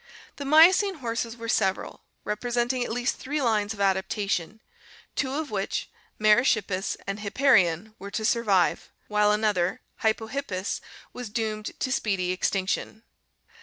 [0.37, 4.59] The Miocene horses were several, representing at least three lines of adaptation,
[5.15, 10.81] two of which, Merychip pus and Hipparion, were to survive, while another, Bypohippus,
[11.13, 13.03] was doomed to speedy extinction.